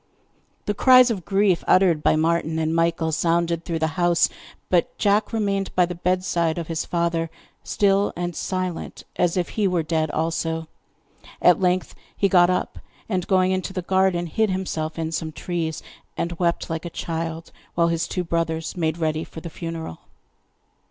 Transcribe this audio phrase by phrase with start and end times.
[0.65, 4.29] The cries of grief uttered by Martin and Michael sounded through the house,
[4.67, 7.29] but Jack remained by the bedside of his father,
[7.63, 10.67] still and silent, as if he were dead also.
[11.39, 15.83] At length he got up, and going into the garden, hid himself in some trees,
[16.17, 19.99] and wept like a child, while his two brothers made ready for the funeral.